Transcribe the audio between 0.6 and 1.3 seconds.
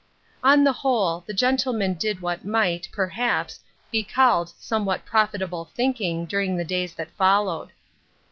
the whole,